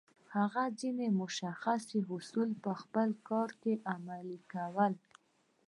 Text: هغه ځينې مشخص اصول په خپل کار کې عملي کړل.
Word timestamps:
هغه 0.35 0.63
ځينې 0.79 1.07
مشخص 1.21 1.81
اصول 2.15 2.49
په 2.63 2.71
خپل 2.81 3.09
کار 3.29 3.49
کې 3.61 3.73
عملي 3.93 4.39
کړل. 4.51 4.93